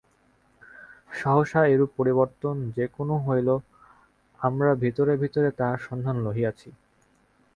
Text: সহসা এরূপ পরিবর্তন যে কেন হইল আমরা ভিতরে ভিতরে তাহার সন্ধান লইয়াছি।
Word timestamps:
সহসা 1.11 1.61
এরূপ 1.65 1.89
পরিবর্তন 1.97 2.55
যে 2.75 2.85
কেন 2.87 3.09
হইল 3.25 3.49
আমরা 4.39 4.71
ভিতরে 4.75 5.13
ভিতরে 5.17 5.49
তাহার 5.59 5.79
সন্ধান 5.87 6.15
লইয়াছি। 6.25 6.69